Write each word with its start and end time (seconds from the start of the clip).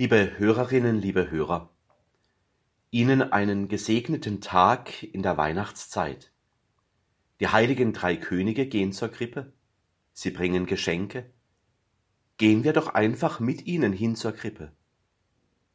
Liebe 0.00 0.38
Hörerinnen, 0.38 1.00
liebe 1.00 1.28
Hörer, 1.28 1.70
Ihnen 2.92 3.20
einen 3.20 3.66
gesegneten 3.66 4.40
Tag 4.40 5.02
in 5.02 5.24
der 5.24 5.36
Weihnachtszeit. 5.36 6.30
Die 7.40 7.48
heiligen 7.48 7.92
drei 7.92 8.14
Könige 8.14 8.68
gehen 8.68 8.92
zur 8.92 9.08
Krippe. 9.08 9.52
Sie 10.12 10.30
bringen 10.30 10.66
Geschenke. 10.66 11.28
Gehen 12.36 12.62
wir 12.62 12.72
doch 12.72 12.94
einfach 12.94 13.40
mit 13.40 13.66
ihnen 13.66 13.92
hin 13.92 14.14
zur 14.14 14.30
Krippe. 14.30 14.70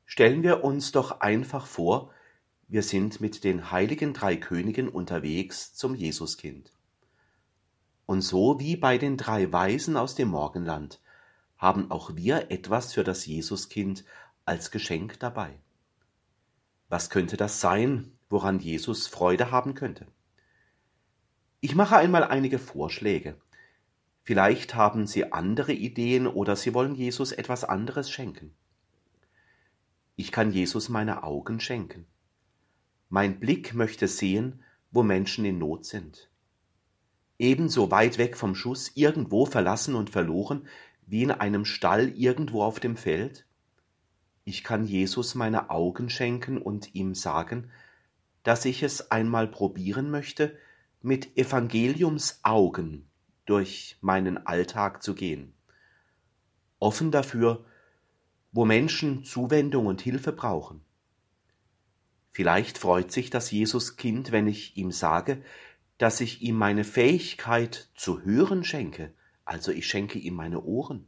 Stellen 0.06 0.42
wir 0.42 0.64
uns 0.64 0.94
doch 0.94 1.20
einfach 1.20 1.68
vor, 1.68 2.10
wir 2.70 2.82
sind 2.82 3.20
mit 3.20 3.44
den 3.44 3.72
heiligen 3.72 4.14
drei 4.14 4.38
Königen 4.38 4.88
unterwegs 4.88 5.74
zum 5.74 5.96
Jesuskind. 5.96 6.72
Und 8.06 8.22
so 8.22 8.58
wie 8.58 8.78
bei 8.78 8.98
den 8.98 9.18
drei 9.18 9.52
Weisen 9.52 9.98
aus 9.98 10.16
dem 10.16 10.30
Morgenland 10.30 11.02
haben 11.64 11.92
auch 11.92 12.18
wir 12.18 12.52
etwas 12.52 12.92
für 12.92 13.06
das 13.06 13.26
Jesuskind 13.26 14.04
als 14.44 14.70
Geschenk 14.70 15.18
dabei. 15.22 15.58
Was 16.90 17.10
könnte 17.10 17.38
das 17.38 17.62
sein, 17.62 18.12
woran 18.30 18.60
Jesus 18.60 19.08
Freude 19.08 19.50
haben 19.50 19.74
könnte? 19.74 20.06
Ich 21.62 21.74
mache 21.74 21.96
einmal 21.96 22.26
einige 22.26 22.60
Vorschläge. 22.60 23.38
Vielleicht 24.24 24.76
haben 24.76 25.08
Sie 25.08 25.32
andere 25.32 25.72
Ideen 25.72 26.28
oder 26.28 26.58
Sie 26.58 26.74
wollen 26.74 26.96
Jesus 26.96 27.32
etwas 27.32 27.64
anderes 27.64 28.12
schenken. 28.12 28.54
Ich 30.18 30.34
kann 30.34 30.52
Jesus 30.52 30.90
meine 30.90 31.24
Augen 31.24 31.62
schenken. 31.62 32.06
Mein 33.08 33.40
Blick 33.40 33.74
möchte 33.74 34.10
sehen, 34.10 34.62
wo 34.92 35.02
Menschen 35.02 35.46
in 35.46 35.60
Not 35.60 35.86
sind. 35.86 36.30
Ebenso 37.40 37.90
weit 37.90 38.18
weg 38.18 38.36
vom 38.36 38.54
Schuss, 38.54 38.92
irgendwo 38.96 39.46
verlassen 39.46 39.96
und 39.96 40.10
verloren, 40.10 40.68
wie 41.08 41.24
in 41.24 41.32
einem 41.32 41.66
Stall 41.66 42.10
irgendwo 42.10 42.64
auf 42.64 42.80
dem 42.80 42.98
Feld, 42.98 43.46
ich 44.46 44.64
kann 44.64 44.86
Jesus 44.86 45.36
meine 45.36 45.70
Augen 45.70 46.10
schenken 46.10 46.58
und 46.58 46.96
ihm 46.96 47.16
sagen, 47.16 47.70
dass 48.44 48.66
ich 48.66 48.84
es 48.84 49.10
einmal 49.12 49.48
probieren 49.48 50.12
möchte, 50.12 50.58
mit 51.02 51.38
Evangeliumsaugen 51.38 53.08
durch 53.46 53.98
meinen 54.02 54.46
Alltag 54.46 55.02
zu 55.02 55.16
gehen. 55.16 55.54
Offen 56.80 57.12
dafür, 57.12 57.66
wo 58.52 58.66
Menschen 58.66 59.24
Zuwendung 59.24 59.86
und 59.86 60.02
Hilfe 60.02 60.32
brauchen. 60.32 60.82
Vielleicht 62.32 62.78
freut 62.78 63.12
sich 63.12 63.30
das 63.30 63.52
Jesuskind, 63.52 64.32
wenn 64.32 64.48
ich 64.48 64.76
ihm 64.76 64.92
sage, 64.92 65.42
dass 65.98 66.20
ich 66.20 66.42
ihm 66.42 66.56
meine 66.56 66.84
Fähigkeit 66.84 67.90
zu 67.96 68.24
hören 68.24 68.64
schenke, 68.64 69.14
also 69.46 69.72
ich 69.72 69.88
schenke 69.88 70.20
ihm 70.20 70.36
meine 70.36 70.64
Ohren. 70.64 71.08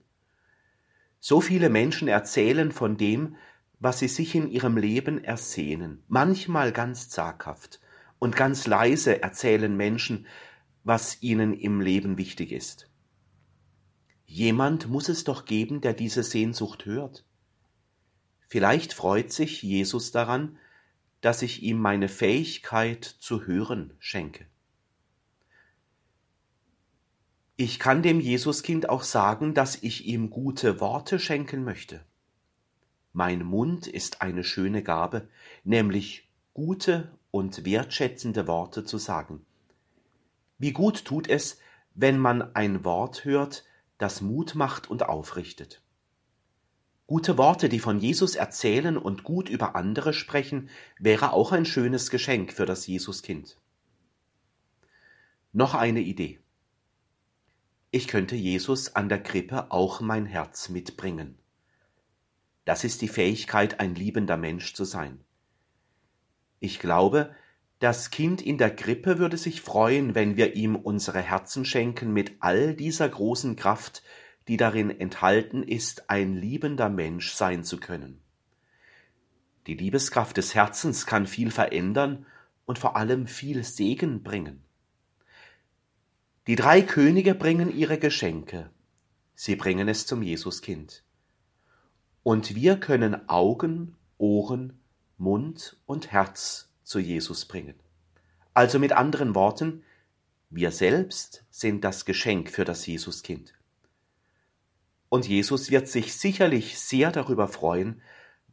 So 1.20 1.42
viele 1.42 1.70
Menschen 1.70 2.08
erzählen 2.08 2.72
von 2.72 2.98
dem, 2.98 3.36
was 3.80 4.00
sie 4.00 4.08
sich 4.08 4.36
in 4.36 4.50
ihrem 4.50 4.78
Leben 4.78 5.24
ersehnen, 5.24 6.04
manchmal 6.08 6.72
ganz 6.72 7.10
zaghaft 7.10 7.80
und 8.20 8.36
ganz 8.36 8.68
leise 8.68 9.22
erzählen 9.22 9.76
Menschen, 9.76 10.28
was 10.84 11.22
ihnen 11.22 11.54
im 11.54 11.82
Leben 11.82 12.18
wichtig 12.18 12.52
ist. 12.52 12.90
Jemand 14.26 14.88
muss 14.88 15.10
es 15.10 15.24
doch 15.24 15.46
geben, 15.46 15.82
der 15.82 15.94
diese 15.94 16.24
Sehnsucht 16.24 16.86
hört. 16.86 17.26
Vielleicht 18.48 18.94
freut 18.94 19.32
sich 19.32 19.62
Jesus 19.62 20.12
daran, 20.12 20.58
dass 21.22 21.42
ich 21.42 21.64
ihm 21.64 21.80
meine 21.80 22.08
Fähigkeit 22.08 23.04
zu 23.04 23.46
hören 23.46 23.94
schenke. 24.00 24.46
Ich 27.58 27.80
kann 27.80 28.04
dem 28.04 28.20
Jesuskind 28.20 28.90
auch 28.90 29.04
sagen, 29.04 29.54
dass 29.54 29.82
ich 29.82 30.06
ihm 30.06 30.30
gute 30.30 30.82
Worte 30.82 31.20
schenken 31.20 31.64
möchte. 31.64 32.04
Mein 33.14 33.46
Mund 33.46 33.88
ist 33.88 34.22
eine 34.22 34.44
schöne 34.44 34.84
Gabe, 34.84 35.30
nämlich 35.64 36.28
gute 36.54 37.18
und 37.32 37.64
wertschätzende 37.64 38.46
Worte 38.48 38.84
zu 38.84 38.98
sagen. 38.98 39.46
Wie 40.58 40.74
gut 40.74 41.06
tut 41.06 41.30
es, 41.30 41.58
wenn 41.94 42.20
man 42.20 42.54
ein 42.56 42.84
Wort 42.84 43.24
hört, 43.24 43.64
das 43.98 44.20
Mut 44.20 44.56
macht 44.56 44.90
und 44.90 45.04
aufrichtet. 45.04 45.82
Gute 47.08 47.38
Worte, 47.38 47.70
die 47.70 47.80
von 47.80 48.00
Jesus 48.00 48.36
erzählen 48.36 48.98
und 48.98 49.24
gut 49.24 49.48
über 49.48 49.78
andere 49.78 50.12
sprechen, 50.12 50.70
wäre 51.00 51.32
auch 51.32 51.54
ein 51.54 51.66
schönes 51.66 52.10
Geschenk 52.10 52.52
für 52.52 52.66
das 52.66 52.86
Jesuskind. 52.86 53.58
Noch 55.54 55.74
eine 55.74 56.02
Idee. 56.02 56.40
Ich 57.96 58.10
könnte 58.10 58.36
Jesus 58.36 58.94
an 58.98 59.08
der 59.08 59.24
Krippe 59.24 59.72
auch 59.72 60.02
mein 60.02 60.26
Herz 60.26 60.68
mitbringen. 60.68 61.38
Das 62.66 62.84
ist 62.84 63.02
die 63.02 63.08
Fähigkeit, 63.08 63.80
ein 63.80 63.96
liebender 63.96 64.36
Mensch 64.36 64.74
zu 64.74 64.84
sein. 64.84 65.22
Ich 66.60 66.80
glaube, 66.80 67.34
das 67.80 68.10
Kind 68.10 68.42
in 68.42 68.58
der 68.58 68.76
Krippe 68.76 69.18
würde 69.18 69.38
sich 69.38 69.62
freuen, 69.62 70.14
wenn 70.14 70.36
wir 70.36 70.58
ihm 70.58 70.76
unsere 70.76 71.22
Herzen 71.22 71.64
schenken 71.64 72.12
mit 72.12 72.34
all 72.42 72.74
dieser 72.74 73.08
großen 73.08 73.56
Kraft, 73.56 74.04
die 74.50 74.58
darin 74.58 74.90
enthalten 74.90 75.64
ist, 75.64 76.10
ein 76.10 76.36
liebender 76.36 76.90
Mensch 76.90 77.32
sein 77.32 77.64
zu 77.64 77.80
können. 77.80 78.20
Die 79.68 79.76
Liebeskraft 79.76 80.36
des 80.36 80.54
Herzens 80.54 81.06
kann 81.06 81.28
viel 81.28 81.50
verändern 81.50 82.26
und 82.66 82.78
vor 82.78 82.98
allem 82.98 83.26
viel 83.26 83.64
Segen 83.64 84.22
bringen. 84.22 84.65
Die 86.48 86.56
drei 86.56 86.84
Könige 86.84 87.34
bringen 87.34 87.76
ihre 87.76 87.98
Geschenke. 87.98 88.70
Sie 89.34 89.56
bringen 89.56 89.88
es 89.88 90.06
zum 90.06 90.22
Jesuskind. 90.22 91.04
Und 92.22 92.54
wir 92.54 92.80
können 92.80 93.28
Augen, 93.28 93.96
Ohren, 94.20 94.80
Mund 95.18 95.78
und 95.88 96.12
Herz 96.12 96.70
zu 96.84 97.00
Jesus 97.00 97.46
bringen. 97.46 97.74
Also 98.54 98.78
mit 98.78 98.92
anderen 98.92 99.34
Worten, 99.34 99.84
wir 100.52 100.70
selbst 100.70 101.44
sind 101.50 101.84
das 101.84 102.06
Geschenk 102.06 102.52
für 102.52 102.64
das 102.64 102.86
Jesuskind. 102.86 103.56
Und 105.10 105.28
Jesus 105.28 105.72
wird 105.72 105.88
sich 105.88 106.14
sicherlich 106.14 106.78
sehr 106.78 107.12
darüber 107.12 107.48
freuen, 107.48 108.04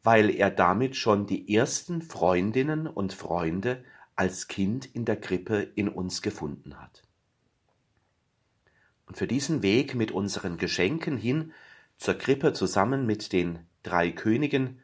weil 0.03 0.31
er 0.31 0.51
damit 0.51 0.97
schon 0.97 1.27
die 1.27 1.55
ersten 1.55 2.01
Freundinnen 2.01 2.87
und 2.87 3.13
Freunde 3.13 3.85
als 4.17 4.49
Kind 4.49 4.87
in 4.87 5.05
der 5.05 5.21
Krippe 5.21 5.61
in 5.75 5.91
uns 5.91 6.23
gefunden 6.23 6.81
hat. 6.81 7.03
Und 9.07 9.17
für 9.17 9.27
diesen 9.27 9.63
Weg 9.63 9.95
mit 9.95 10.11
unseren 10.11 10.57
Geschenken 10.59 11.17
hin 11.17 11.53
zur 11.97 12.15
Krippe 12.15 12.53
zusammen 12.53 13.07
mit 13.07 13.33
den 13.33 13.61
drei 13.83 14.11
Königen, 14.11 14.81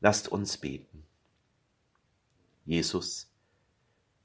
lasst 0.00 0.28
uns 0.28 0.58
beten. 0.58 1.04
Jesus, 2.64 3.30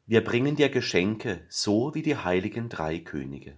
wir 0.05 0.23
bringen 0.23 0.55
dir 0.55 0.69
Geschenke, 0.69 1.41
so 1.50 1.94
wie 1.94 2.01
die 2.01 2.17
heiligen 2.17 2.69
drei 2.69 3.00
Könige. 3.00 3.57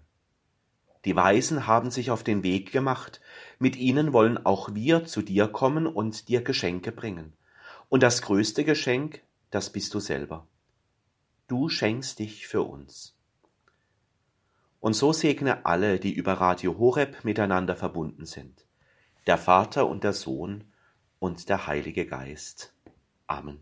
Die 1.05 1.15
Weisen 1.15 1.67
haben 1.67 1.91
sich 1.91 2.11
auf 2.11 2.23
den 2.23 2.43
Weg 2.43 2.71
gemacht, 2.71 3.21
mit 3.57 3.75
ihnen 3.75 4.13
wollen 4.13 4.37
auch 4.45 4.73
wir 4.73 5.05
zu 5.05 5.21
dir 5.21 5.47
kommen 5.47 5.87
und 5.87 6.27
dir 6.27 6.41
Geschenke 6.41 6.91
bringen. 6.91 7.33
Und 7.87 8.03
das 8.03 8.21
größte 8.21 8.63
Geschenk, 8.63 9.21
das 9.51 9.71
bist 9.71 9.93
du 9.93 9.99
selber. 9.99 10.47
Du 11.47 11.69
schenkst 11.69 12.19
dich 12.19 12.47
für 12.47 12.63
uns. 12.63 13.18
Und 14.81 14.93
so 14.93 15.11
segne 15.11 15.65
alle, 15.65 15.99
die 15.99 16.13
über 16.13 16.33
Radio 16.33 16.77
Horeb 16.77 17.23
miteinander 17.23 17.75
verbunden 17.75 18.25
sind, 18.25 18.65
der 19.27 19.37
Vater 19.37 19.89
und 19.89 20.05
der 20.05 20.13
Sohn 20.13 20.63
und 21.19 21.49
der 21.49 21.67
Heilige 21.67 22.05
Geist. 22.05 22.73
Amen. 23.27 23.59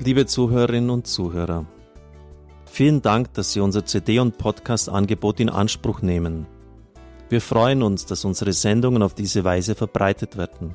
Liebe 0.00 0.26
Zuhörerinnen 0.26 0.90
und 0.90 1.06
Zuhörer, 1.06 1.66
vielen 2.66 3.00
Dank, 3.02 3.32
dass 3.34 3.52
Sie 3.52 3.60
unser 3.60 3.86
CD- 3.86 4.18
und 4.18 4.38
Podcast-Angebot 4.38 5.38
in 5.38 5.50
Anspruch 5.50 6.02
nehmen. 6.02 6.46
Wir 7.28 7.40
freuen 7.40 7.82
uns, 7.82 8.06
dass 8.06 8.24
unsere 8.24 8.52
Sendungen 8.52 9.02
auf 9.02 9.14
diese 9.14 9.42
Weise 9.44 9.74
verbreitet 9.74 10.36
werden. 10.36 10.74